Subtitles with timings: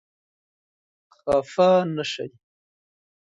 [1.21, 2.25] خفه نه شئ!